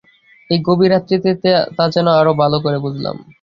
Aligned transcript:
এই 0.49 0.59
গভীর 0.67 0.91
রাত্রিতে 0.91 1.29
তা 1.77 1.85
যেন 1.93 2.07
আরো 2.19 2.31
ভালো 2.41 2.57
করে 2.63 2.77
বুঝলাম। 2.85 3.15